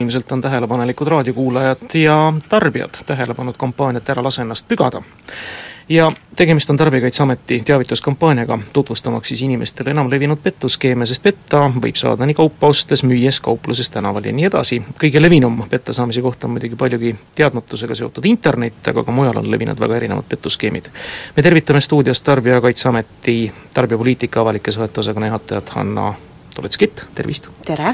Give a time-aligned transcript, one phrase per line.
[0.00, 5.02] ilmselt on tähelepanelikud raadiokuulajad ja tarbijad tähele pannud kampaaniat Ära lase ennast pügada.
[5.88, 12.26] ja tegemist on Tarbijakaitseameti teavituskampaaniaga, tutvustamaks siis inimestele enam levinud pettuskeeme, sest petta võib saada
[12.26, 14.82] nii kaupa ostes, müües, kaupluses, tänaval ja nii edasi.
[15.00, 19.50] kõige levinum petta saamise kohta on muidugi paljugi teadmatusega seotud internet, aga ka mujal on
[19.50, 20.88] levinud väga erinevad petuskeemid.
[21.36, 26.14] me tervitame stuudios Tarbijakaitseameti tarbijapoliitika avalike suhete osakonna juhatajat Hanna
[26.58, 27.46] Toletskit, tervist!
[27.62, 27.92] tere!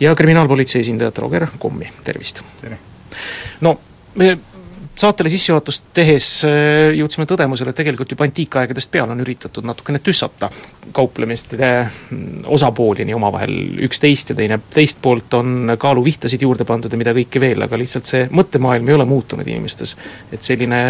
[0.00, 2.42] ja kriminaalpolitsei esindajat Roger Kommi, tervist!
[3.64, 3.78] no
[4.20, 4.34] me
[4.96, 10.50] saatele sissejuhatust tehes äh, jõudsime tõdemusele, et tegelikult juba antiikaegadest peale on üritatud natukene tüssata
[10.92, 13.54] kauplemiste mm, osapooli nii omavahel
[13.86, 18.08] üksteist ja teine teist poolt on kaaluvihtasid juurde pandud ja mida kõike veel, aga lihtsalt
[18.08, 19.96] see mõttemaailm ei ole muutunud inimestes.
[20.32, 20.82] et selline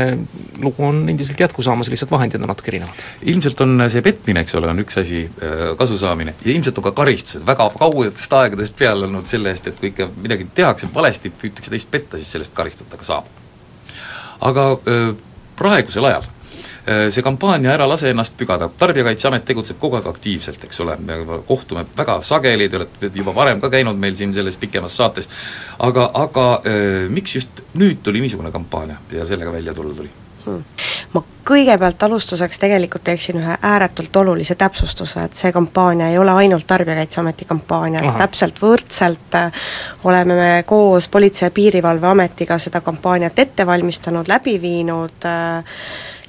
[0.63, 3.05] lugu on endiselt jätku saamas, lihtsalt vahendid on natuke erinevad.
[3.23, 5.25] ilmselt on see petmine, eks ole, on üks asi,
[5.79, 9.79] kasu saamine, ja ilmselt on ka karistused väga kaugetest aegadest peale olnud selle eest, et
[9.79, 13.42] kui ikka midagi tehakse valesti, püütakse teist petta, siis sellest karistada ka saab
[14.43, 14.69] aga
[15.57, 16.29] praegusel ajal
[16.83, 21.85] see kampaania Ära lase ennast pügada, Tarbijakaitseamet tegutseb kogu aeg aktiivselt, eks ole, me kohtume
[21.97, 25.31] väga sageli, te olete juba varem ka käinud meil siin selles pikemas saates,
[25.79, 26.47] aga, aga
[27.15, 30.11] miks just nüüd tuli niisugune kampaania ja sellega välja tulla tuli?
[30.47, 30.65] hmm.?
[31.43, 37.49] Kõigepealt alustuseks tegelikult teeksin ühe ääretult olulise täpsustuse, et see kampaania ei ole ainult Tarbijakaitseameti
[37.49, 39.65] kampaania, et täpselt võrdselt äh,
[40.05, 45.81] oleme me koos Politsei- ja Piirivalveametiga seda kampaaniat ette valmistanud, läbi viinud äh,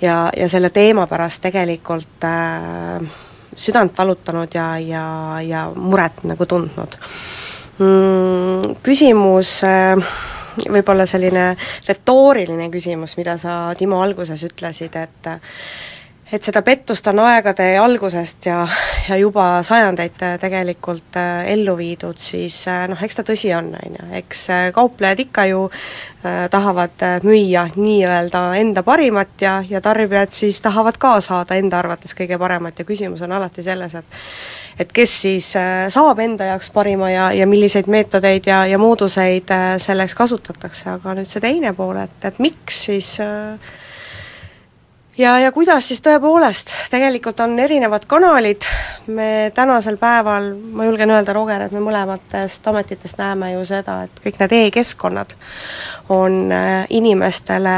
[0.02, 3.06] ja, ja selle teema pärast tegelikult äh,
[3.56, 5.06] südant valutanud ja, ja,
[5.46, 6.98] ja muret nagu tundnud
[7.78, 8.76] mm,.
[8.84, 10.14] Küsimus äh,
[10.62, 11.54] võib-olla selline
[11.88, 15.34] retooriline küsimus, mida sa, Timo, alguses ütlesid, et
[16.34, 18.64] et seda pettust on aegade algusest ja,
[19.08, 24.00] ja juba sajandeid tegelikult äh, ellu viidud, siis äh, noh, eks ta tõsi on, on
[24.00, 25.68] ju, eks äh, kauplejad ikka ju
[26.24, 32.38] tahavad müüa nii-öelda enda parimat ja, ja tarbijad siis tahavad ka saada enda arvates kõige
[32.40, 32.80] paremat.
[32.80, 34.22] Ja küsimus on alati selles, et
[34.80, 35.52] et kes siis
[35.94, 39.54] saab enda jaoks parima ja, ja milliseid meetodeid ja, ja mooduseid
[39.84, 43.74] selleks kasutatakse, aga nüüd see teine pool, et, et miks siis äh,
[45.18, 48.66] ja, ja kuidas siis tõepoolest, tegelikult on erinevad kanalid,
[49.14, 54.24] me tänasel päeval, ma julgen öelda, Roger, et me mõlematest ametitest näeme ju seda, et
[54.26, 55.36] kõik need e-keskkonnad
[56.14, 57.78] on äh, inimestele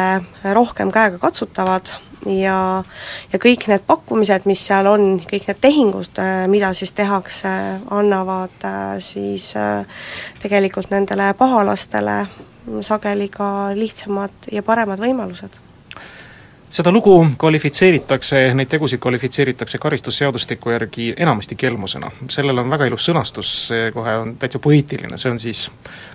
[0.55, 1.91] rohkem käegakatsutavad
[2.25, 2.83] ja,
[3.33, 7.51] ja kõik need pakkumised, mis seal on, kõik need tehingud, äh, mida siis tehakse,
[7.91, 9.53] annavad äh, siis
[10.41, 12.25] tegelikult nendele pahalastele
[12.81, 15.64] sageli ka lihtsamad ja paremad võimalused
[16.75, 22.11] seda lugu kvalifitseeritakse, neid tegusid kvalifitseeritakse karistusseadustiku järgi enamasti kelmusena.
[22.29, 25.69] sellel on väga ilus sõnastus, see kohe on täitsa poeetiline, see on siis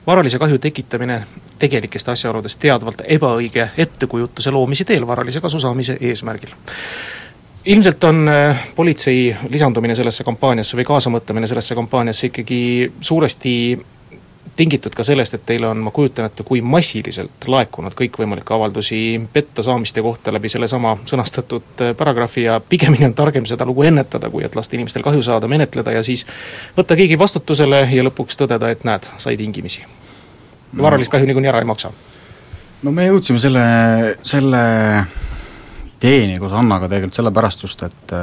[0.06, 1.22] varalise kahju tekitamine
[1.59, 6.53] tegelikest asjaoludest teadvalt ebaõige ettekujutuse loomise teel varalise kasu saamise eesmärgil
[7.65, 12.60] ilmselt on äh, politsei lisandumine sellesse kampaaniasse või kaasamõtlemine sellesse kampaaniasse ikkagi
[13.00, 13.54] suuresti
[14.60, 19.00] tingitud ka sellest, et teile on, ma kujutan ette, kui massiliselt laekunud kõikvõimalikke avaldusi
[19.32, 24.31] petta saamiste kohta läbi sellesama sõnastatud äh, paragrahvi ja pigemini on targem seda lugu ennetada,
[24.32, 26.26] kui et lasta inimestel kahju saada, menetleda ja siis
[26.76, 29.87] võtta keegi vastutusele ja lõpuks tõdeda, et näed, sai tingimisi.
[30.76, 31.93] varalist kahju niikuinii ära ei maksa.
[32.82, 33.65] no me jõudsime selle,
[34.22, 34.62] selle
[35.97, 38.19] ideeni koos Annaga tegelikult sellepärast just, et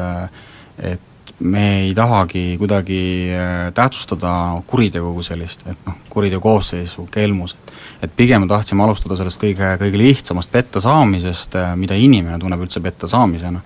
[0.78, 3.02] et me ei tahagi kuidagi
[3.34, 7.68] äh, tähtsustada kuritegu kui sellist, et noh, kuriteo koosseisu, kelmus, et
[8.02, 12.66] et pigem me tahtsime alustada sellest kõige, kõige lihtsamast petta saamisest, äh, mida inimene tunneb
[12.66, 13.62] üldse petta saamisena.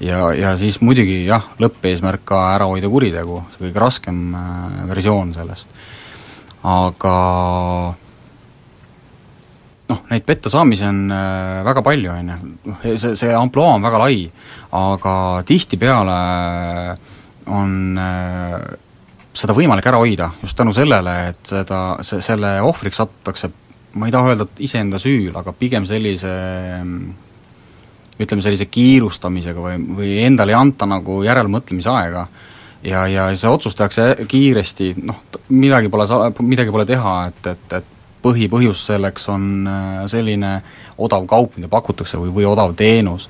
[0.00, 5.34] ja, ja siis muidugi jah, lõppeesmärk ka ära hoida kuritegu, see kõige raskem äh, versioon
[5.34, 5.74] sellest.
[6.62, 7.14] aga
[9.90, 11.04] noh, neid petta saamisi on
[11.66, 14.22] väga palju, on ju, noh see, see ampluaa on väga lai,
[14.78, 15.14] aga
[15.48, 16.18] tihtipeale
[16.92, 17.10] äh,
[17.50, 18.60] on äh,
[19.32, 23.50] seda võimalik ära hoida just tänu sellele, et seda, see, selle ohvriks satutakse,
[23.98, 26.32] ma ei taha öelda, et iseenda süül, aga pigem sellise
[28.22, 32.26] ütleme, sellise kiirustamisega või, või endale ei anta nagu järelmõtlemise aega,
[32.84, 35.24] ja, ja see otsus tehakse kiiresti, noh,
[35.56, 37.91] midagi pole sa-, midagi pole teha, et, et, et
[38.22, 40.54] põhipõhjus selleks on äh, selline
[40.98, 43.28] odav kaup, mida pakutakse või, või odav teenus.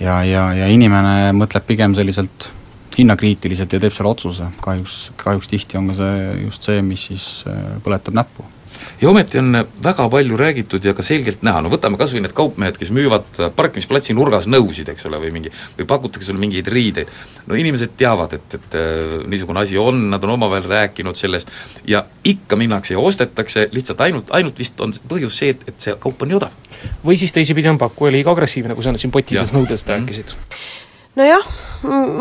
[0.00, 2.50] ja, ja, ja inimene mõtleb pigem selliselt
[2.98, 7.28] hinnakriitiliselt ja teeb selle otsuse, kahjuks, kahjuks tihti on ka see just see, mis siis
[7.50, 8.53] äh, põletab näppu
[9.00, 12.34] ja ometi on väga palju räägitud ja ka selgelt näha, no võtame kas või need
[12.36, 17.10] kaupmehed, kes müüvad parkimisplatsi nurgas nõusid, eks ole, või mingi, või pakutakse sulle mingeid riideid,
[17.46, 21.52] no inimesed teavad, et, et äh, niisugune asi on, nad on omavahel rääkinud sellest.
[21.88, 25.96] Ja ikka minnakse ja ostetakse, lihtsalt ainult, ainult vist on põhjus see, et, et see
[26.00, 26.62] kaup on nii odav.
[27.04, 30.34] või siis teisipidi on pakkuja liiga agressiivne, kui sa siin pottides nõudest rääkisid.
[30.34, 30.48] Mm.
[30.50, 30.83] -hmm
[31.18, 31.44] nojah,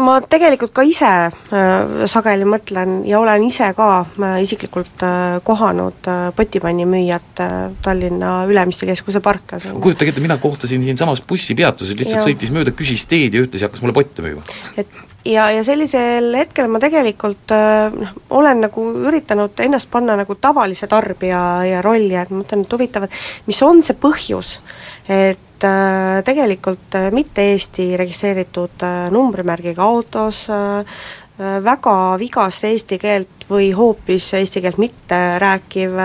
[0.05, 6.09] ma tegelikult ka ise äh, sageli mõtlen ja olen ise ka äh, isiklikult äh, kohanud
[6.11, 7.55] äh, potipannimüüjat äh,
[7.85, 9.65] Tallinna Ülemiste keskuse parklas.
[9.81, 12.27] kujutage ette, mina kohtasin siinsamas bussipeatuses, lihtsalt ja.
[12.27, 14.45] sõitis mööda, küsis teed ja ütles ja hakkas mulle potte müüma.
[14.77, 20.35] et ja, ja sellisel hetkel ma tegelikult äh, noh, olen nagu üritanud ennast panna nagu
[20.35, 24.57] tavalise tarbija ja rolli, et ma mõtlen, et huvitav, et mis on see põhjus,
[25.09, 30.47] et et äh, tegelikult äh, mitte Eesti registreeritud äh, numbrimärgiga autos
[31.33, 35.95] väga vigast eesti keelt või hoopis eesti keelt mitte rääkiv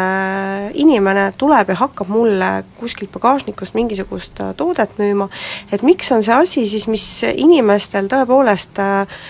[0.81, 5.29] inimene tuleb ja hakkab mulle kuskilt pagasnikust mingisugust toodet müüma,
[5.69, 9.21] et miks on see asi siis, mis inimestel tõepoolest äh,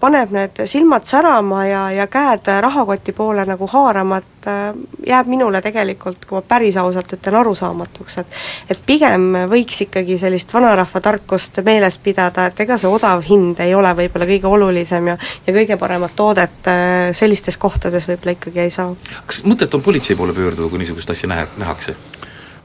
[0.00, 4.76] paneb need silmad särama ja, ja käed rahakoti poole nagu haarama, et äh,
[5.06, 8.36] jääb minule tegelikult, kui ma päris ausalt ütlen, arusaamatuks, et
[8.70, 13.74] et pigem võiks ikkagi sellist vanarahva tarkust meeles pidada, et ega see odav hind ei
[13.74, 18.70] ole võib-olla kõige olulisem ja ja kõige paremat toodet äh, sellistes kohtades võib-olla ikkagi ei
[18.70, 18.94] saa.
[19.26, 21.96] kas mõtet on politsei poole pöörduda, kui niisugust asja nähe, nähakse?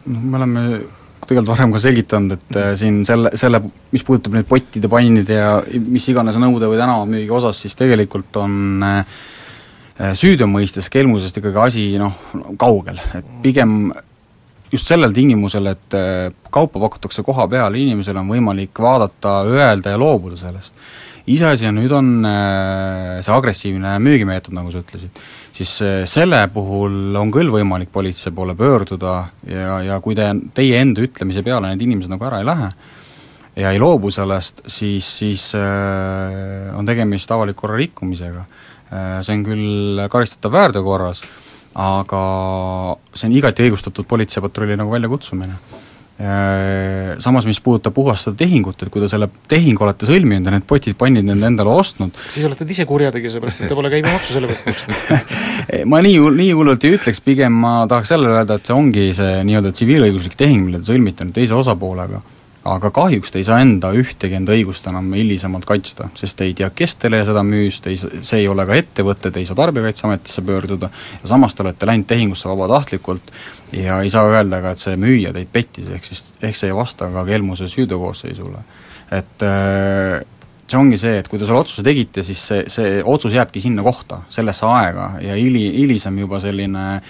[0.05, 0.67] noh, me oleme
[1.27, 3.61] tegelikult varem ka selgitanud, et äh, siin selle, selle,
[3.93, 8.85] mis puudutab nüüd pottide, pannide ja mis iganes nõude või tänavamüügi osas, siis tegelikult on
[8.87, 9.19] äh,
[10.17, 12.17] süüteo mõistes kelmusest ikkagi asi noh,
[12.59, 13.93] kaugel, et pigem
[14.71, 20.01] just sellel tingimusel, et äh, kaupa pakutakse koha peal, inimesel on võimalik vaadata, öelda ja
[20.01, 20.75] loobuda sellest.
[21.31, 22.07] iseasi on, nüüd on
[23.21, 25.21] see agressiivne müügimeetod, nagu sa ütlesid
[25.61, 29.13] siis eh, selle puhul on küll võimalik politsei poole pöörduda
[29.47, 30.27] ja, ja kui te,
[30.57, 32.69] teie enda ütlemise peale need inimesed nagu ära ei lähe
[33.61, 39.21] ja ei loobu sellest, siis, siis äh, on tegemist avaliku korra rikkumisega äh,.
[39.23, 41.21] See on küll karistatav väärteo korras,
[41.79, 42.23] aga
[43.13, 45.59] see on igati õigustatud politseipatrulli nagu väljakutsumine
[46.21, 50.67] samas, mis puudutab puhast seda tehingut, et kui te selle tehingu olete sõlminud ja need
[50.69, 54.37] potid, pannid need endale ostnud siis olete te ise kurjategija, seepärast et te pole käibemaksu
[54.37, 55.31] selle maksnud
[55.91, 59.41] ma nii, nii hullult ei ütleks, pigem ma tahaks jälle öelda, et see ongi see
[59.47, 62.21] nii-öelda tsiviilõiguslik tehing, mille te sõlmite nüüd teise osapoolega
[62.67, 66.53] aga kahjuks te ei saa enda ühtegi enda õigust enam hilisemalt kaitsta, sest te ei
[66.57, 69.57] tea, kes teile seda müüs, te ei, see ei ole ka ettevõte, te ei saa
[69.57, 73.31] Tarbijakaitseametisse pöörduda ja samas te olete läinud tehingusse vabatahtlikult
[73.73, 76.77] ja ei saa öelda ka, et see müüja teid pettis, ehk siis, ehk see ei
[76.77, 78.61] vasta ka kelmuse süüteokoosseisule.
[79.11, 80.21] et äh,
[80.67, 83.83] see ongi see, et kui te selle otsuse tegite, siis see, see otsus jääbki sinna
[83.83, 87.01] kohta, sellesse aega ja hili, hilisem juba selline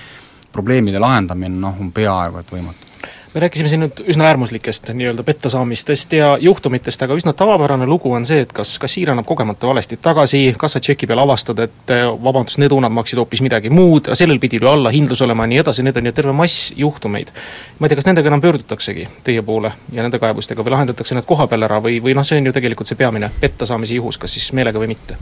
[0.51, 2.91] probleemide lahendamine noh, on peaaegu et võimatu
[3.33, 8.25] me rääkisime siin nüüd üsna äärmuslikest nii-öelda pettasaamistest ja juhtumitest, aga üsna tavapärane lugu on
[8.28, 12.75] see, et kas kassiir annab kogemata valesti tagasi, kassatšeki peal avastad, et eh, vabandust, need
[12.75, 16.12] unad maksid hoopis midagi muud, sellel pidi ju allahindlus olema ja nii edasi, need on
[16.12, 17.31] ju terve mass juhtumeid.
[17.80, 21.28] ma ei tea, kas nendega enam pöördutaksegi teie poole ja nende kaebustega või lahendatakse need
[21.28, 24.35] koha peal ära või, või noh, see on ju tegelikult see peamine pettasaamise juhus, kas
[24.35, 25.16] siis meelega või mitte?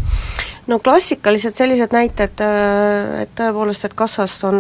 [0.70, 2.42] no klassikalised sellised näited,
[3.22, 4.60] et tõepoolest, et kassast on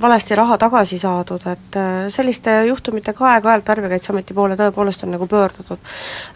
[0.00, 5.78] valesti raha tagasi saadud, et äh, selliste juhtumitega aeg-ajalt Tarbijakaitseameti poole tõepoolest on nagu pöördutud.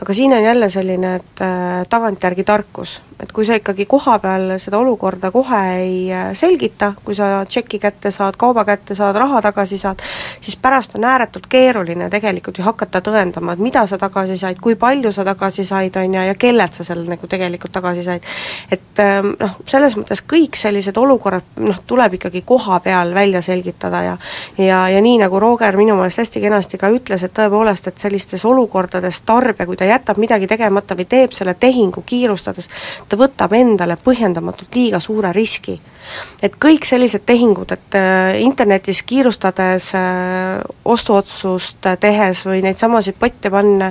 [0.03, 4.57] aga siin on jälle selline, et äh, tagantjärgi tarkus, et kui sa ikkagi koha peal
[4.63, 9.79] seda olukorda kohe ei selgita, kui sa tšeki kätte saad, kauba kätte saad, raha tagasi
[9.79, 10.03] saad,
[10.41, 14.75] siis pärast on ääretult keeruline tegelikult ju hakata tõendama, et mida sa tagasi said, kui
[14.75, 18.27] palju sa tagasi said, on ju, ja kellelt sa selle nagu tegelikult tagasi said.
[18.71, 24.03] et ähm, noh, selles mõttes kõik sellised olukorrad noh, tuleb ikkagi koha peal välja selgitada
[24.03, 24.17] ja
[24.59, 28.45] ja, ja nii, nagu Roger minu meelest hästi kenasti ka ütles, et tõepoolest, et sellistes
[28.49, 32.69] olukordades tarbija, kui ta jätab midagi tegemata või teeb selle tehingu kiirustades,
[33.13, 35.77] ta võtab endale põhjendamatult liiga suure riski
[36.43, 43.51] et kõik sellised tehingud, et äh, internetis kiirustades äh, ostuotsust tehes või neid samasid potte
[43.53, 43.91] panna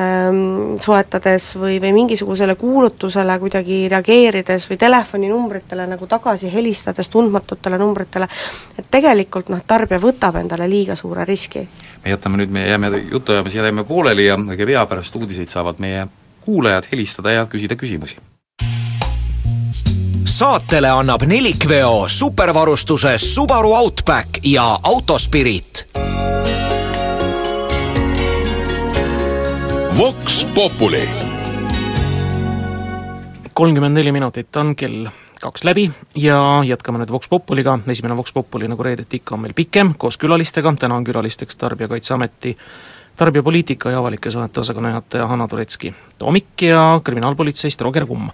[0.00, 8.30] ähm, soetades või, või mingisugusele kuulutusele kuidagi reageerides või telefoninumbritele nagu tagasi helistades tundmatutele numbritele,
[8.78, 11.66] et tegelikult noh, tarbija võtab endale liiga suure riski.
[12.04, 16.08] me jätame nüüd, me jääme jutuajamise jääme pooleli ja õige pea pärast uudiseid saavad meie
[16.40, 18.29] kuulajad helistada ja küsida küsimusi
[20.40, 25.86] saatele annab nelikveo supervarustuses Subaru Outback ja Autospirit.
[29.98, 31.08] Vox Populi.
[33.54, 35.06] kolmkümmend neli minutit on kell
[35.40, 39.52] kaks läbi ja jätkame nüüd Vox Populiga, esimene Vox Populi nagu reedeti ikka on meil
[39.52, 42.56] pikem, koos külalistega, täna on külalisteks Tarbijakaitseameti
[43.16, 48.28] tarbijapoliitika ja avalike suhete osakonna juhataja Hanna Turetski Toomik ja kriminaalpolitseist Roger Kumm.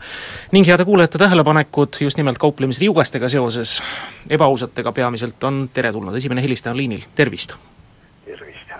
[0.52, 3.82] ning heade kuulajate tähelepanekud just nimelt kauplemisriugastega seoses,
[4.30, 7.54] ebaausatega peamiselt, on teretulnud, esimene helistaja on liinil, tervist!
[8.24, 8.70] tervist!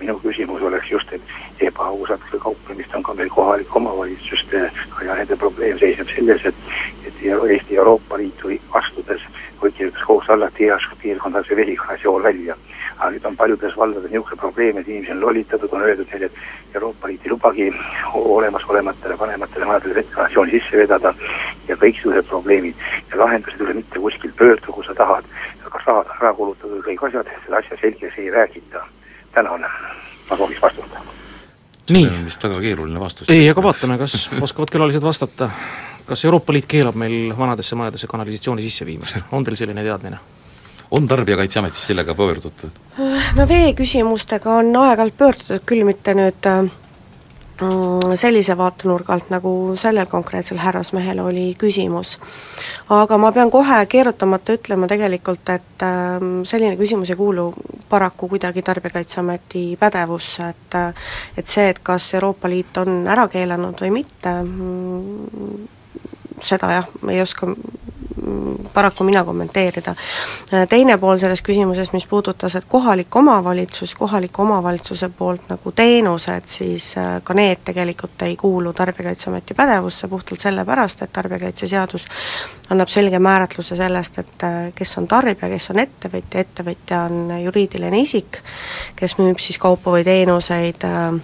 [0.00, 1.22] minu küsimus oleks just, et
[1.60, 6.54] ebaausat kauplemist on ka meil kohalike omavalitsustega ja nende probleem seisneb selles, et
[7.06, 9.22] et Eesti Euroopa Liitu astudes
[10.06, 12.56] kohus alla, et heas piirkonnas see vesikanalisatsioon välja
[12.98, 16.74] aga nüüd on paljudes valdades niisugune probleem, et inimesi on lollitatud, on öeldud neile, et
[16.74, 17.68] Euroopa Liit ei lubagi
[18.14, 21.14] olemasolevatele vanematele majadele ventilatsiooni sisse vedada
[21.68, 25.28] ja kõiksugused probleemid ja lahendused ei ole mitte kuskil pöördu, kus sa tahad,
[25.64, 28.86] kas rahad on ära kulutatud, kõik asjad, seda asja selgeks ei räägita.
[29.32, 29.66] tänan,
[30.30, 30.94] ma sooviks vastust.
[31.90, 32.06] nii.
[32.06, 33.30] see on vist väga keeruline vastus.
[33.30, 35.50] ei, aga vaatame, kas oskavad külalised vastata.
[36.08, 40.18] Kas Euroopa Liit keelab meil vanadesse majadesse kanalisatsiooni sisse viimast, on teil selline teadmine?
[40.90, 42.70] on Tarbijakaitseametis sellega pöördutud?
[43.36, 46.70] no veeküsimustega on aeg-ajalt pöördutud, küll mitte nüüd äh,
[48.14, 52.18] sellise vaatenurga alt, nagu sellel konkreetsel härrasmehel oli küsimus.
[52.88, 57.52] aga ma pean kohe keerutamata ütlema tegelikult, et äh, selline küsimus ei kuulu
[57.88, 60.94] paraku kuidagi Tarbijakaitseameti pädevusse, et äh,
[61.36, 65.77] et see, et kas Euroopa Liit on ära keelanud või mitte, mm,
[66.44, 67.46] seda jah, ei oska
[68.74, 69.94] paraku mina kommenteerida.
[70.68, 76.90] Teine pool sellest küsimusest, mis puudutas, et kohalik omavalitsus, kohaliku omavalitsuse poolt nagu teenused, siis
[76.98, 82.06] äh, ka need tegelikult ei kuulu Tarbijakaitseameti pädevusse puhtalt sellepärast, et tarbijakaitseseadus
[82.70, 88.04] annab selge määratluse sellest, et äh, kes on tarbija, kes on ettevõtja, ettevõtja on juriidiline
[88.04, 88.42] isik,
[88.96, 91.18] kes müüb siis kaupa või teenuseid äh,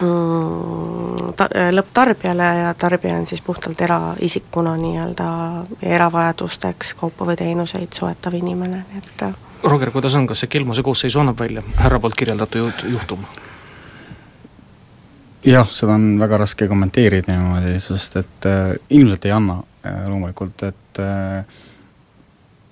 [0.00, 0.99] Mm,
[1.36, 5.28] ta-, äh, lõpptarbijale ja tarbija on siis puhtalt eraisikuna nii-öelda
[5.82, 10.82] eravajadusteks kaupa või teenuseid soetav inimene, nii et äh, Roger, kuidas on, kas see kelmuse
[10.82, 13.24] koosseisu annab välja härra poolt kirjeldatud juhtum?
[15.44, 20.64] jah, seda on väga raske kommenteerida niimoodi, sest et äh, ilmselt ei anna äh, loomulikult,
[20.68, 21.60] et äh,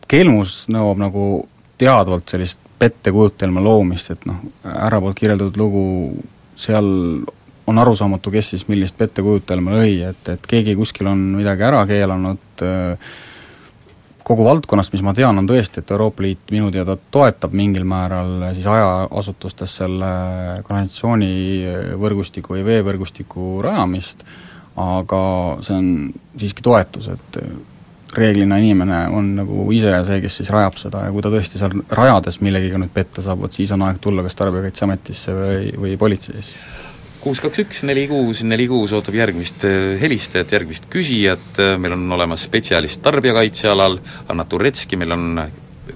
[0.08, 1.28] kelmus nõuab nagu
[1.78, 5.84] teadvalt sellist pettekujutelma loomist, et noh, härra poolt kirjeldatud lugu
[6.58, 6.88] seal
[7.68, 12.62] on arusaamatu, kes siis millist pettekujutelma lõi, et, et keegi kuskil on midagi ära keelanud,
[14.28, 18.50] kogu valdkonnast, mis ma tean, on tõesti, et Euroopa Liit minu teada toetab mingil määral
[18.56, 20.10] siis hajaasutustes selle
[20.68, 24.26] kanalisatsioonivõrgustiku või veevõrgustiku rajamist,
[24.78, 25.22] aga
[25.64, 25.88] see on
[26.38, 27.40] siiski toetus, et
[28.16, 31.74] reeglina inimene on nagu ise see, kes siis rajab seda ja kui ta tõesti seal
[31.92, 36.86] rajades millegagi nüüd petta saab, vot siis on aeg tulla kas Tarbijakaitseametisse või, või politseisse.
[37.28, 42.06] Kuus kaks üks neli kuus neli kuus ootab järgmist äh, helistajat, järgmist küsijat, meil on
[42.16, 43.98] olemas spetsialist tarbijakaitse alal,
[44.32, 45.42] Anna Turetski, meil on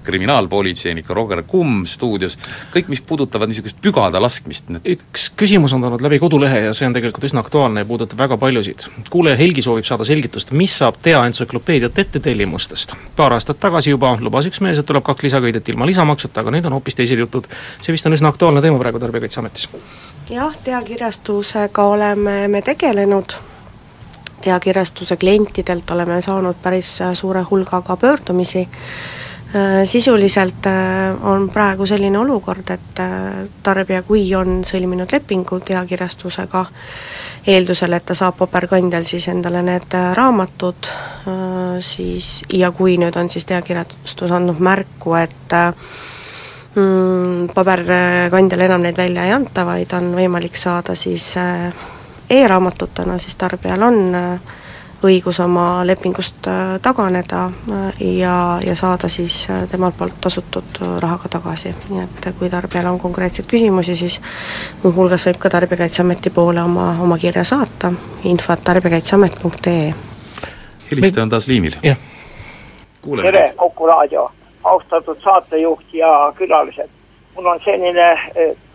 [0.03, 2.39] kriminaalpolitseinik Roger Kumm stuudios,
[2.75, 4.71] kõik, mis puudutavad niisugust pügada laskmist.
[4.85, 8.37] üks küsimus on tulnud läbi kodulehe ja see on tegelikult üsna aktuaalne ja puudutab väga
[8.37, 8.87] paljusid.
[9.11, 12.95] kuulaja Helgi soovib saada selgitust, mis saab Tea entsüklopeediat ettetellimustest.
[13.17, 16.67] paar aastat tagasi juba lubas üks mees, et tuleb kaks lisaköidet ilma lisamaksuta, aga nüüd
[16.67, 17.47] on hoopis teised jutud.
[17.83, 19.69] see vist on üsna aktuaalne teema praegu Tarbijakaitseametis.
[20.31, 23.33] jah, Tea kirjastusega oleme me tegelenud
[24.43, 28.69] Tea kirjastuse klientidelt oleme saanud päris suure hulga ka pöördumisi
[29.85, 36.65] sisuliselt äh, on praegu selline olukord, et äh, tarbija, kui on sõlminud lepingu teakirjastusega,
[37.53, 40.89] eeldusel, et ta saab paberkandjal siis endale need raamatud,
[41.83, 45.57] siis ja kui nüüd on siis teakirjastus andnud märku, et
[46.77, 51.33] mm, paberkandjal enam neid välja ei anta, vaid on võimalik saada siis
[52.33, 54.53] e-raamatutena, siis tarbijal on äh,
[55.05, 61.29] õigus oma lepingust äh, taganeda äh, ja, ja saada siis äh, temalt poolt tasutud rahaga
[61.29, 64.21] tagasi, nii et kui tarbijal on konkreetseid küsimusi, siis
[64.83, 67.93] muuhulgas võib ka Tarbijakaitseameti poole oma, oma kirja saata,
[68.25, 69.93] infot tarbijakaitseamet.ee.
[70.91, 71.77] helistaja on taas liinil.
[71.83, 74.31] tere, Kuku raadio,
[74.65, 76.91] austatud saatejuht ja külalised.
[77.35, 78.09] mul on selline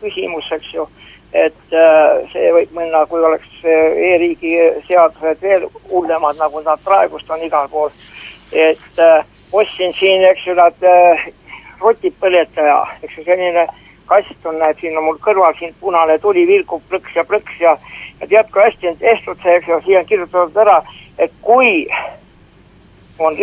[0.01, 0.89] küsimus, eks ju
[1.37, 4.53] et äh, see võib minna, kui oleks äh, e-riigi
[4.87, 7.91] seadused veel hullemad, nagu nad praegust on igal pool.
[8.51, 10.87] et äh, ostsin siin, eks ju, nad
[11.81, 13.67] rotipõletaja, eks ju, selline
[14.07, 17.75] kast on, näed, siin on mul kõrval siin punane tuli vilkub plõks ja plõks ja
[18.21, 20.77] ja tead, kui hästi on tehtud see, eks ju, siia on kirjutatud ära,
[21.19, 21.85] et kui
[23.19, 23.35] on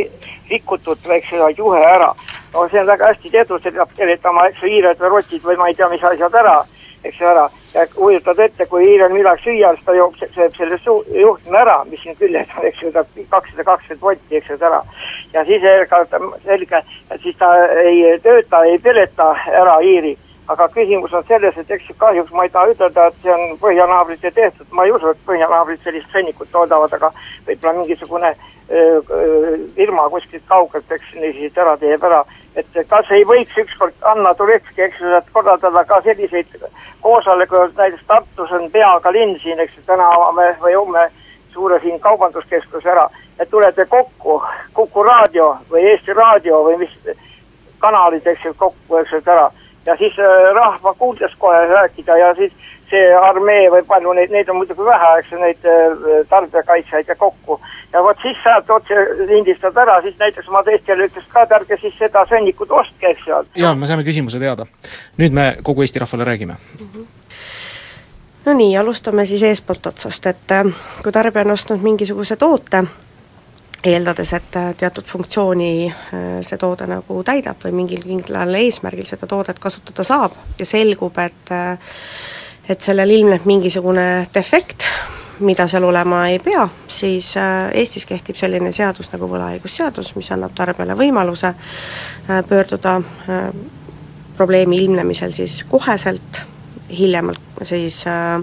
[0.51, 2.15] rikutud, eks ju, juhe ära.
[2.55, 5.61] no see on väga hästi tehtud, see peab teletama, eks ju, hiired või rotid või
[5.61, 6.57] ma ei tea, mis asjad ära,
[7.05, 7.49] eks ära.
[7.75, 10.79] ja kujutad ette, kui hiirel midagi süüa, siis ta joob, sööb selle
[11.21, 14.83] juhtme ära, mis siin küljes on, eks ju, ta kakssada kakskümmend volti, eks ju, ära.
[15.33, 15.63] ja siis
[16.45, 17.51] selge, et siis ta
[17.83, 20.17] ei tööta, ei peleta ära hiiri
[20.49, 24.31] aga küsimus on selles, et eks kahjuks ma ei taha ütelda, et see on põhjanaabrite
[24.37, 27.11] tehtud, ma ei usu, et põhjanaabrid sellist sõnnikut toodavad, aga
[27.47, 28.35] võib-olla mingisugune
[29.75, 32.25] firma kuskilt kaugelt, eks niiviisi ära teeb ära.
[32.56, 36.47] et kas ei võiks ükskord Anna Turetski, eks ju, korraldada ka selliseid
[37.00, 41.09] koosolekuid, näiteks Tartus on peaga linn siin, eks ju, täna avame või homme
[41.52, 44.42] suure siin kaubanduskeskuse ära, et tulete kokku,
[44.75, 46.94] Kuku raadio või Eesti Raadio või mis
[47.78, 49.50] kanalid, eks ju, kokku, eks ju, ära
[49.87, 52.53] ja siis äh, rahva kuuldes kohe rääkida ja siis
[52.91, 57.17] see armee või palju neid, neid on muidugi vähe, eks ju, neid äh, tarbijakaitsjaid ja
[57.17, 57.61] kokku.
[57.93, 61.79] ja vot siis saad otse lindistad ära, siis näiteks ma teistele ütleks ka, et ärge
[61.81, 63.43] siis seda sõnnikut ostke, eks ju.
[63.62, 64.67] jaa, me saime küsimuse teada.
[65.19, 66.88] nüüd me kogu Eesti rahvale räägime mm.
[66.95, 67.12] -hmm
[68.45, 70.67] no nii, alustame siis eespoolt otsast, et äh,
[71.03, 72.85] kui tarbija on ostnud mingisuguse toote,
[73.85, 79.29] eeldades, et äh, teatud funktsiooni äh, see toode nagu täidab või mingil kindlal eesmärgil seda
[79.31, 81.76] toodet kasutada saab ja selgub, et äh,
[82.69, 84.87] et sellel ilmneb mingisugune defekt,
[85.45, 90.97] mida seal olema ei pea, siis Eestis kehtib selline seadus nagu võlaõigusseadus, mis annab tarbijale
[90.97, 91.50] võimaluse
[92.49, 92.95] pöörduda
[94.37, 96.41] probleemi ilmnemisel siis koheselt,
[96.88, 98.41] hiljemalt siis äh,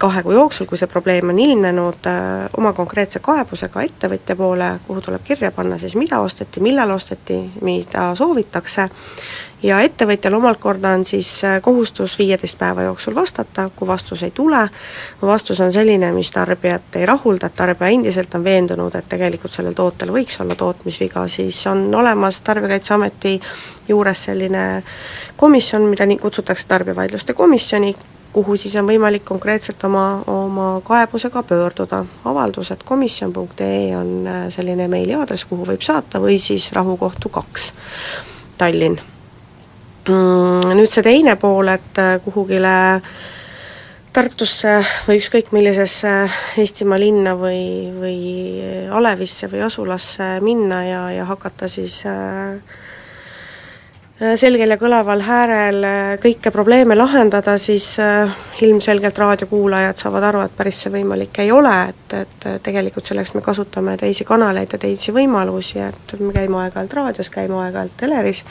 [0.00, 5.00] kahe kuu jooksul, kui see probleem on ilmnenud, äh, oma konkreetse kaebusega ettevõtja poole, kuhu
[5.04, 8.88] tuleb kirja panna siis, mida osteti, millal osteti, mida soovitakse,
[9.64, 14.30] ja ettevõtjal omalt korda on siis äh, kohustus viieteist päeva jooksul vastata, kui vastus ei
[14.34, 14.60] tule,
[15.22, 19.76] vastus on selline, mis tarbijat ei rahulda, et tarbija endiselt on veendunud, et tegelikult sellel
[19.78, 23.38] tootel võiks olla tootmisviga, siis on olemas Tarbijakaitseameti
[23.88, 24.82] juures selline
[25.36, 27.94] komisjon, mida nii kutsutakse tarbijavaidluste komisjoni,
[28.34, 32.04] kuhu siis on võimalik konkreetselt oma, oma kaebusega pöörduda.
[32.24, 37.72] avaldused komisjon.ee on äh, selline meiliaadress, kuhu võib saata, või siis Rahukohtu kaks,
[38.58, 38.98] Tallinn.
[40.08, 42.74] Mm, nüüd see teine pool, et äh, kuhugile
[44.14, 44.76] Tartusse
[45.08, 46.10] või ükskõik millisesse
[46.62, 48.18] Eestimaa linna või, või
[48.94, 52.54] alevisse või asulasse minna ja, ja hakata siis äh,
[54.14, 58.30] selgel ja kõlaval häälel äh, kõiki probleeme lahendada, siis äh,
[58.62, 63.42] ilmselgelt raadiokuulajad saavad aru, et päris see võimalik ei ole, et, et tegelikult selleks me
[63.42, 68.44] kasutame teisi kanaleid ja teisi võimalusi, et me käime aeg-ajalt raadios, käime aeg-ajalt teleris,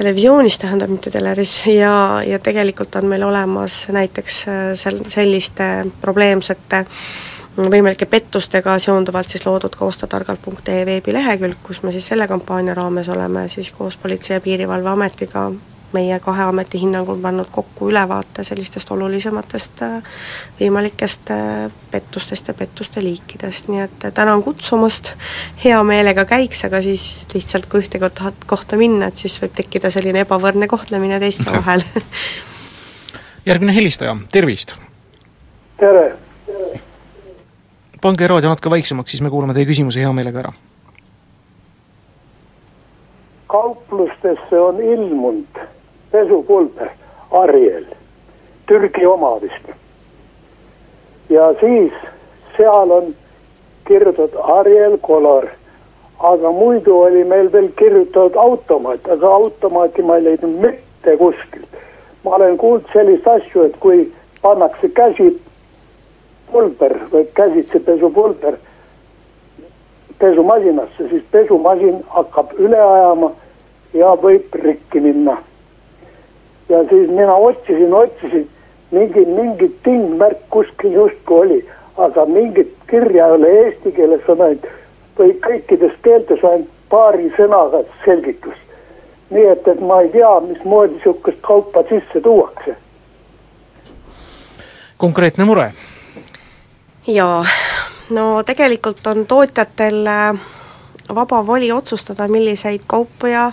[0.00, 1.92] televisioonis tähendab, mitte teleris, ja,
[2.24, 4.44] ja tegelikult on meil olemas näiteks
[4.80, 5.68] sel-, selliste
[6.00, 7.04] probleemsete äh,
[7.68, 13.48] võimalike pettustega seonduvalt siis loodud ka ostatargalt.ee veebilehekülg, kus me siis selle kampaania raames oleme
[13.48, 15.50] siis koos Politsei- ja Piirivalveametiga
[15.92, 19.96] meie kahe ameti hinnangul pannud kokku ülevaate sellistest olulisematest äh,
[20.60, 25.12] võimalikest äh, pettustest ja pettuste liikidest, nii et äh, tänan kutsumast,
[25.64, 27.98] hea meelega käiks, aga siis lihtsalt kui ühte
[28.46, 31.84] kohta, minna, et siis võib tekkida selline ebavõrdne kohtlemine teiste vahel
[33.46, 34.76] järgmine helistaja, tervist!
[35.80, 36.10] tere!
[38.00, 40.52] Pange raadio natuke vaiksemaks, siis me kuulame teie küsimuse hea meelega ära.
[43.50, 45.58] kauplustesse on ilmunud
[46.10, 46.88] pesupulber
[47.30, 47.84] Ariel,
[48.66, 49.72] Türgi oma vist.
[51.28, 51.92] ja siis
[52.56, 53.14] seal on
[53.88, 55.46] kirjutatud Ariel Color,
[56.18, 61.68] aga muidu oli meil veel kirjutatud automaat, aga automaati ma ei leidnud mitte kuskilt.
[62.24, 65.40] ma olen kuulnud sellist asju, et kui pannakse käsi
[66.52, 68.58] pulber või käsitsi pesupulber
[70.20, 73.32] pesumasinasse, siis pesumasin hakkab üle ajama
[73.96, 75.36] ja võib rikki minna.
[76.68, 78.48] ja siis mina otsisin, otsisin,
[78.90, 81.60] mingi, mingi tingmärk kuskil justkui oli,
[81.96, 84.68] aga mingit kirja ei ole eesti keeles, on ainult
[85.18, 88.60] või kõikides keeltes ainult paari sõnaga selgitus.
[89.30, 92.76] nii et, et ma ei tea, mismoodi niisugust kaupa sisse tuuakse.
[94.96, 95.72] konkreetne mure
[97.14, 97.46] jaa,
[98.10, 100.40] no tegelikult on tootjatel äh,
[101.14, 103.52] vaba voli otsustada, milliseid kaupu ja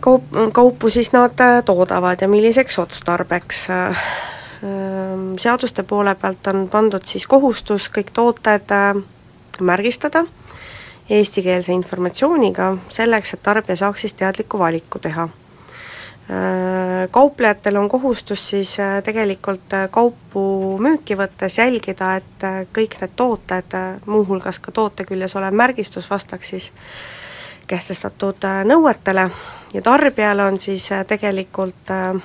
[0.00, 3.70] kaup, kaupu siis nad äh, toodavad ja milliseks otstarbeks.
[3.70, 4.08] Äh,
[5.38, 8.72] seaduste poole pealt on pandud siis kohustus kõik tooted
[9.60, 10.24] märgistada
[11.10, 15.28] eestikeelse informatsiooniga, selleks et tarbija saaks siis teadliku valiku teha
[17.10, 20.42] kauplejatel on kohustus siis tegelikult kaupu
[20.76, 22.44] müüki võttes jälgida, et
[22.76, 26.66] kõik need tooted, muuhulgas ka toote küljes olev märgistus, vastaks siis
[27.66, 29.30] kehtestatud nõuetele
[29.72, 32.20] ja tarbijal on siis tegelikult äh,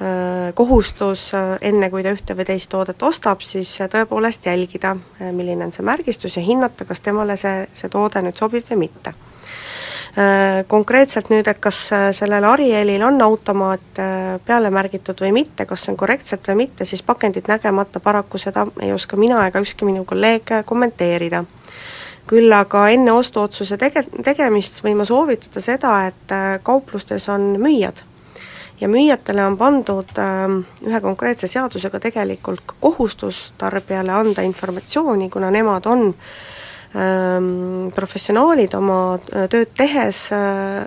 [0.00, 4.96] Äh, kohustus, äh, enne kui ta ühte või teist toodet ostab, siis äh, tõepoolest jälgida,
[5.30, 9.12] milline on see märgistus ja hinnata, kas temale see, see toode nüüd sobib või mitte.
[10.70, 11.78] Konkreetselt nüüd, et kas
[12.14, 13.98] sellel Arielil on automaat
[14.46, 18.62] peale märgitud või mitte, kas see on korrektselt või mitte, siis pakendit nägemata paraku seda
[18.78, 21.42] ei oska mina ega ükski minu kolleeg kommenteerida.
[22.30, 27.98] Küll aga enne ostuotsuse tege-, tegemist võin ma soovitada seda, et kauplustes on müüjad.
[28.80, 30.48] Ja müüjatele on pandud äh,
[30.86, 36.53] ühe konkreetse seadusega tegelikult kohustus tarbijale anda informatsiooni, kuna nemad on äh,
[37.94, 40.84] professionaalid oma äh, tööd tehes äh,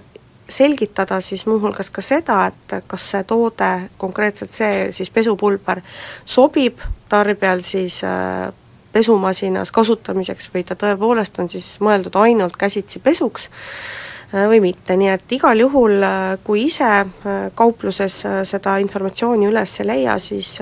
[0.47, 5.81] selgitada siis muuhulgas ka seda, et kas see toode, konkreetselt see siis pesupulber,
[6.25, 6.79] sobib
[7.11, 8.47] tarbijal siis äh,
[8.91, 14.97] pesumasinas kasutamiseks või ta tõepoolest on siis mõeldud ainult käsitsi pesuks äh,, Äh, või mitte,
[14.99, 18.15] nii et igal juhul, äh, kui ise äh, kaupluses
[18.49, 20.57] seda informatsiooni üles ei leia, siis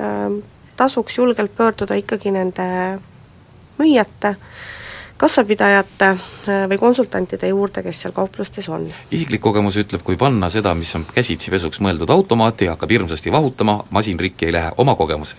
[0.78, 2.66] tasuks julgelt pöörduda ikkagi nende
[3.80, 4.36] müüjate,
[5.18, 6.10] kassapidajate
[6.70, 8.90] või konsultantide juurde, kes seal kauplustes on.
[9.12, 13.84] isiklik kogemus ütleb, kui panna seda, mis on käsitsi pesuks mõeldud automaati, hakkab hirmsasti vahutama,
[13.90, 15.36] masin rikki ei lähe, oma kogemus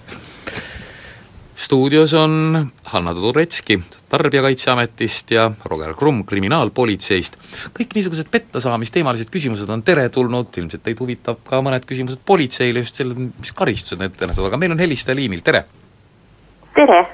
[1.56, 7.36] stuudios on Hanna Turetski Tarbijakaitseametist ja Roger Krumm Kriminaalpolitseist.
[7.78, 13.16] kõik niisugused pettasaamisteemalised küsimused on teretulnud, ilmselt teid huvitab ka mõned küsimused politseile just selle,
[13.16, 15.64] mis karistused ette nähtud, aga meil on helistaja liinil, tere!
[16.76, 17.06] Tere!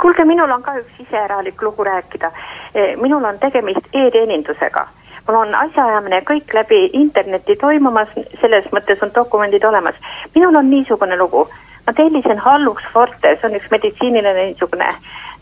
[0.00, 2.30] kuulge, minul on ka üks iseäralik lugu rääkida.
[2.74, 4.86] E, minul on tegemist e-teenindusega
[5.26, 9.94] mul on asjaajamine kõik läbi interneti toimumas, selles mõttes on dokumendid olemas.
[10.34, 11.46] minul on niisugune lugu
[11.86, 14.88] ma tellisin Hallux Forte, see on üks meditsiiniline niisugune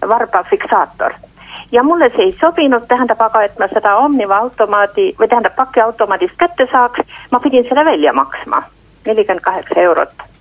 [0.08, 1.12] varbafiksaator.
[1.72, 6.36] ja mulle see ei sobinud, tähendab aga, et ma seda Omniva automaadi või tähendab pakiautomaadist
[6.38, 8.62] kätte saaks, ma pidin selle välja maksma,
[9.06, 10.31] nelikümmend kaheksa eurot.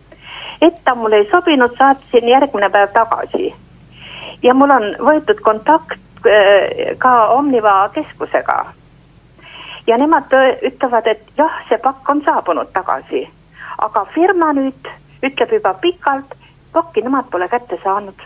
[0.62, 3.54] Et ta mulle ei sobinud, saatsin järgmine päev tagasi.
[4.44, 8.66] ja mul on võetud kontakt äh, ka Omniva keskusega.
[9.88, 13.30] ja nemad ütlevad, et jah, see pakk on saabunud tagasi,
[13.78, 14.92] aga firma nüüd
[15.24, 16.36] ütleb juba pikalt,
[16.74, 18.22] pakki nemad pole kätte saanud.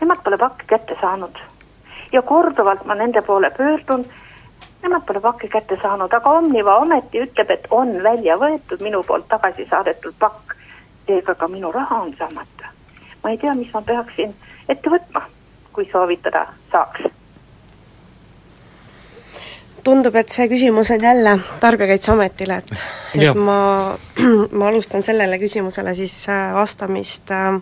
[0.00, 1.38] Nemad pole pakki kätte saanud.
[2.12, 4.04] ja korduvalt ma nende poole pöördun,
[4.82, 9.28] nemad pole pakki kätte saanud, aga Omniva ometi ütleb, et on välja võetud minu poolt
[9.28, 10.43] tagasi saadetud pakk.
[11.06, 12.72] Seega ka minu raha on saamata.
[13.22, 14.34] ma ei tea, mis ma peaksin
[14.68, 15.26] ette võtma,
[15.72, 17.12] kui soovitada saaks
[19.84, 22.70] tundub, et see küsimus on jälle Tarbijakaitseametile, et
[23.20, 23.58] et ma,
[24.58, 27.52] ma alustan sellele küsimusele siis äh, vastamist äh,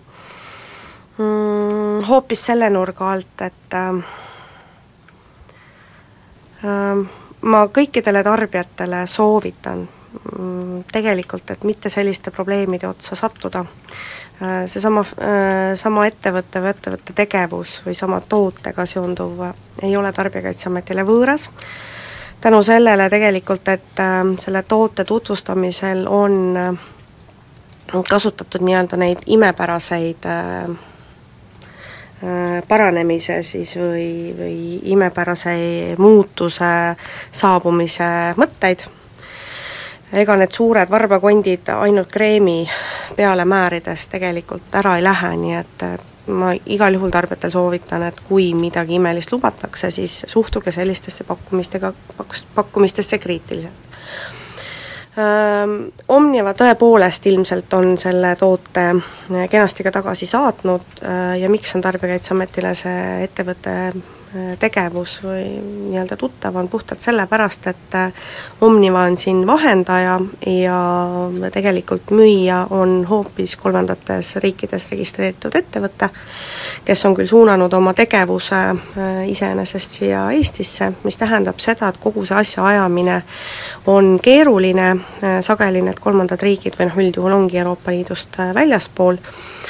[1.18, 4.04] mm, hoopis selle nurga alt, et äh,
[6.64, 7.02] äh,
[7.42, 9.88] ma kõikidele tarbijatele soovitan
[10.92, 14.66] tegelikult, et mitte selliste probleemide otsa sattuda äh,.
[14.66, 19.42] Seesama äh,, sama ettevõtte või ettevõtte tegevus või sama tootega seonduv
[19.82, 21.48] ei ole Tarbijakaitseametile võõras
[22.40, 26.56] tänu sellele tegelikult, et äh, selle toote tutvustamisel on
[28.08, 30.26] kasutatud nii-öelda neid imepäraseid
[32.68, 34.56] paranemise siis või, või
[34.94, 35.54] imepärase
[35.98, 36.72] muutuse
[37.32, 38.08] saabumise
[38.38, 38.84] mõtteid,
[40.12, 42.68] ega need suured varbakondid ainult kreemi
[43.16, 45.84] peale määrides tegelikult ära ei lähe, nii et
[46.26, 51.92] ma igal juhul tarbijatel soovitan, et kui midagi imelist lubatakse, siis suhtuge sellistesse pakkumistega,
[52.54, 53.88] pakkumistesse kriitiliselt.
[56.08, 58.86] Omniva tõepoolest ilmselt on selle toote
[59.50, 61.02] kenasti ka tagasi saatnud
[61.40, 63.74] ja miks on Tarbijakaitseametile see ettevõte
[64.58, 67.96] tegevus või nii-öelda tuttav on puhtalt sellepärast, et
[68.60, 70.78] Omniva on siin vahendaja ja
[71.52, 76.08] tegelikult müüja on hoopis kolmandates riikides registreeritud ettevõte,
[76.84, 82.24] kes on küll suunanud oma tegevuse äh, iseenesest siia Eestisse, mis tähendab seda, et kogu
[82.24, 83.22] see asjaajamine
[83.86, 84.88] on keeruline,
[85.22, 89.61] äh, sageli need kolmandad riigid või noh, üldjuhul ongi Euroopa Liidust äh, väljaspool, Äh,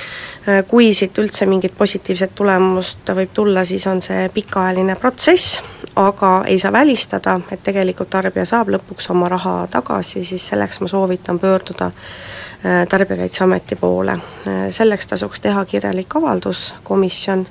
[0.68, 5.60] kui siit üldse mingit positiivset tulemust võib tulla, siis on see pikaajaline protsess,
[5.96, 10.88] aga ei saa välistada, et tegelikult tarbija saab lõpuks oma raha tagasi, siis selleks ma
[10.88, 14.12] soovitan pöörduda äh, Tarbijakaitseameti poole.
[14.48, 17.46] Äh, selleks tasuks teha kirjalik avaldus, komisjon,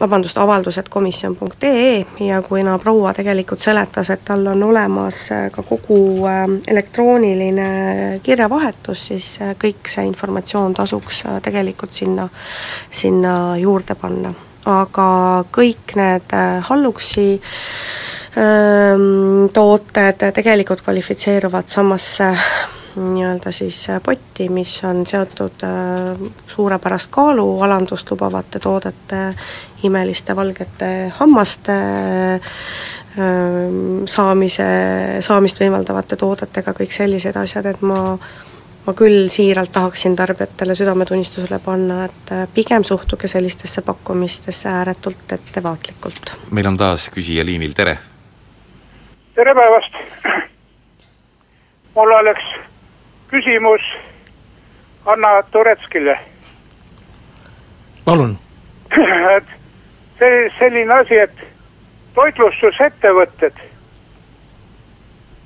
[0.00, 6.26] vabandust, avaldused komisjon.ee ja kuna proua tegelikult seletas, et tal on olemas äh, ka kogu
[6.26, 7.68] äh, elektrooniline
[8.22, 9.30] kirjavahetus, siis
[9.62, 12.28] kõik see informatsioon tasuks tegelikult sinna,
[12.90, 14.34] sinna juurde panna.
[14.66, 16.32] aga kõik need
[16.68, 17.40] Halluxi
[18.36, 22.32] ähm, tooted tegelikult kvalifitseeruvad samasse
[22.96, 29.22] nii-öelda siis äh, potti, mis on seotud äh, suurepärast kaalualandust lubavate toodete,
[29.82, 31.76] imeliste valgete hammaste
[33.20, 34.66] ähm, saamise,
[35.20, 38.16] saamist võimaldavate toodetega, kõik sellised asjad, et ma
[38.86, 46.36] ma küll siiralt tahaksin tarbijatele südametunnistusele panna, et äh, pigem suhtuge sellistesse pakkumistesse ääretult ettevaatlikult.
[46.50, 47.98] meil on taas küsija liinil, tere!
[49.34, 49.98] tere päevast!
[51.96, 52.46] mul oleks
[53.30, 53.82] küsimus
[55.06, 56.18] Anna Turetskile.
[58.04, 58.38] palun.
[59.36, 59.44] et
[60.18, 61.46] see selline asi, et
[62.14, 63.58] toitlustusettevõtted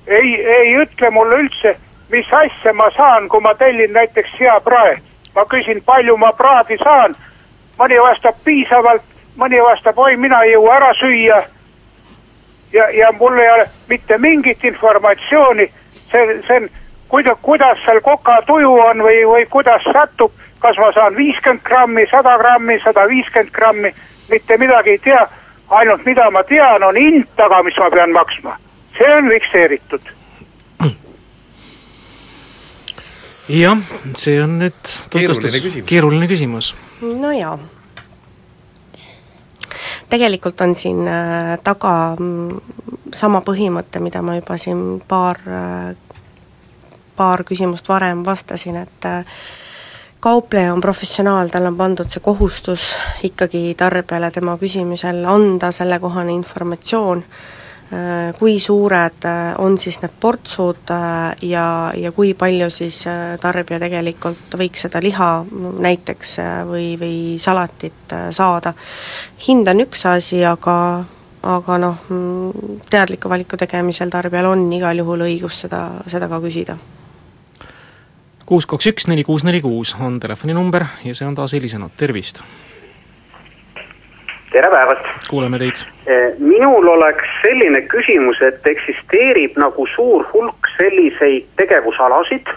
[0.06, 1.76] ei, ei ütle mulle üldse,
[2.10, 4.98] mis asja ma saan, kui ma tellin näiteks seaprae.
[5.34, 7.14] ma küsin, palju ma praadi saan.
[7.78, 9.02] mõni vastab piisavalt,
[9.36, 11.42] mõni vastab, oi, mina ei jõua ära süüa.
[12.72, 15.70] ja, ja mul ei ole mitte mingit informatsiooni,
[16.10, 16.68] see, see on
[17.10, 22.36] kuida-, kuidas seal kokatuju on või, või kuidas satub, kas ma saan viiskümmend grammi, sada
[22.38, 23.92] grammi, sada viiskümmend grammi,
[24.30, 25.26] mitte midagi ei tea,
[25.80, 28.56] ainult mida ma tean, on hind taga, mis ma pean maksma.
[28.98, 30.08] see on fikseeritud.
[33.48, 33.78] jah,
[34.16, 35.86] see on nüüd keeruline küsimus.
[35.88, 36.74] keeruline küsimus.
[37.02, 37.58] no jaa
[40.10, 42.60] tegelikult on siin äh, taga mm,
[43.14, 45.94] sama põhimõte, mida ma juba siin paar äh,
[47.20, 49.38] paar küsimust varem vastasin, et äh,
[50.24, 52.90] kaupleja on professionaal, talle on pandud see kohustus
[53.28, 57.22] ikkagi tarbijale tema küsimusel anda sellekohane informatsioon,
[57.92, 60.92] äh, kui suured äh, on siis need portsud
[61.44, 63.02] ja, ja kui palju siis
[63.42, 65.30] tarbija tegelikult võiks seda liha
[65.88, 66.36] näiteks
[66.70, 68.72] või, või salatit saada.
[69.46, 70.76] hind on üks asi, aga
[71.40, 76.76] aga noh, mm, teadliku valiku tegemisel tarbijal on igal juhul õigus seda, seda ka küsida
[78.50, 82.40] kuus, kaks, üks, neli, kuus, neli, kuus on telefoninumber ja see on taas helisenud, tervist!
[84.50, 85.06] tere päevast!
[85.30, 85.84] kuuleme teid.
[86.10, 92.50] E, minul oleks selline küsimus, et eksisteerib nagu suur hulk selliseid tegevusalasid,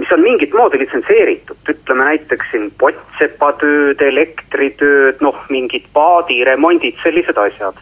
[0.00, 7.76] mis on mingit moodi litsenseeritud, ütleme näiteks siin pottsepatööd, elektritööd, noh, mingid paadiremondid, sellised asjad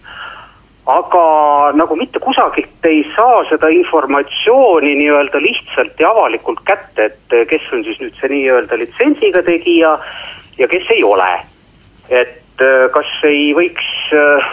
[0.88, 7.66] aga nagu mitte kusagilt ei saa seda informatsiooni nii-öelda lihtsalt ja avalikult kätte, et kes
[7.76, 9.98] on siis nüüd see nii-öelda litsentsiga tegija
[10.58, 11.28] ja kes ei ole.
[12.08, 14.48] et äh, kas ei võiks äh,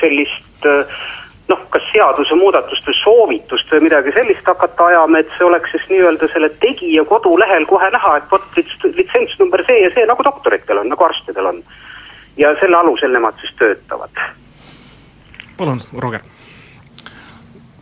[0.00, 0.66] sellist
[1.50, 6.28] noh, kas seadusemuudatust või soovitust või midagi sellist hakata ajama, et see oleks siis nii-öelda
[6.34, 10.92] selle tegija kodulehel kohe näha, et vot litsents number see ja see, nagu doktoritel on,
[10.92, 11.64] nagu arstidel on.
[12.36, 14.22] ja selle alusel nemad siis töötavad
[15.60, 16.24] palun, Roger.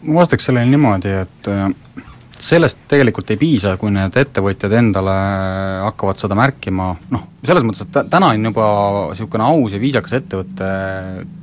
[0.02, 1.68] ma vastaks sellele niimoodi, et äh,
[2.38, 5.14] sellest tegelikult ei piisa, kui need ettevõtjad endale
[5.88, 8.68] hakkavad seda märkima, noh, selles mõttes, et täna on juba
[9.10, 10.68] niisugune aus ja viisakas ettevõte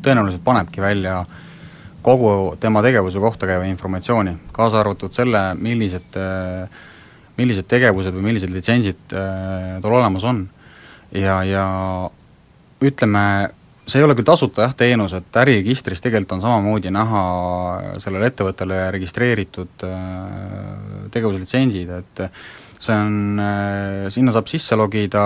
[0.06, 1.19] tõenäoliselt panebki välja
[2.06, 6.19] kogu tema tegevuse kohta käiva informatsiooni, kaasa arvatud selle, millised,
[7.39, 10.45] millised tegevused või millised litsentsid äh, tal olemas on.
[11.12, 11.65] ja, ja
[12.86, 13.26] ütleme,
[13.86, 17.21] see ei ole küll tasuta jah, teenus, et äriregistris tegelikult on samamoodi näha
[18.02, 22.24] sellele ettevõttele registreeritud äh, tegevuslitsentsid, et
[22.82, 25.24] see on, äh, sinna saab sisse logida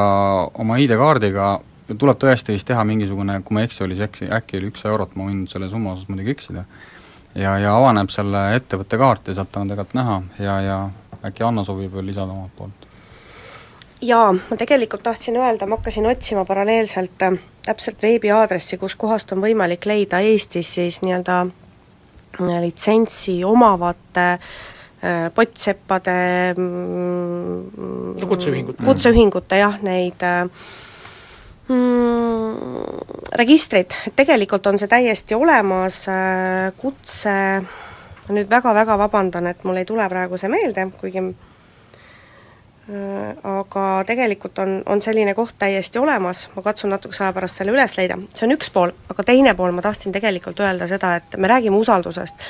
[0.60, 1.54] oma ID-kaardiga,
[1.90, 4.86] tuleb tõesti vist teha mingisugune, kui ma ei eksi, oli see äkki, äkki oli üks
[4.86, 6.66] eurot, ma võin selle summa osas muidugi eksida,
[7.40, 10.78] ja, ja avaneb selle ettevõtte kaart ja sealt on tegelikult näha ja, ja
[11.26, 12.89] äkki Anna soovib veel lisada omalt poolt?
[14.02, 17.34] Jaa, ma tegelikult tahtsin öelda, ma hakkasin otsima paralleelselt äh,
[17.66, 24.40] täpselt veebiaadressi, kuskohast on võimalik leida Eestis siis nii-öelda äh, litsentsi omavate äh,
[25.36, 26.16] pottseppade
[26.58, 28.86] mm, kutseühingute.
[28.86, 30.24] kutseühingute jah, neid
[31.68, 32.54] mm,
[33.42, 36.06] registrid, tegelikult on see täiesti olemas,
[36.80, 37.36] kutse,
[38.28, 41.24] ma nüüd väga-väga vabandan, et mul ei tule praegu see meelde, kuigi
[42.90, 47.94] aga tegelikult on, on selline koht täiesti olemas, ma katsun natukese aja pärast selle üles
[48.00, 51.52] leida, see on üks pool, aga teine pool, ma tahtsin tegelikult öelda seda, et me
[51.52, 52.48] räägime usaldusest.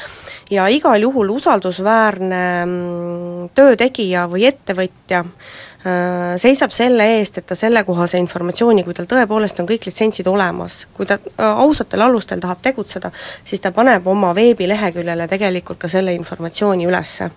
[0.52, 7.60] ja igal juhul usaldusväärne mm, töö tegija või ettevõtja äh, seisab selle eest, et ta
[7.60, 12.64] sellekohase informatsiooni, kui tal tõepoolest on kõik litsentsid olemas, kui ta äh, ausatel alustel tahab
[12.64, 13.12] tegutseda,
[13.44, 17.32] siis ta paneb oma veebileheküljele tegelikult ka selle informatsiooni ülesse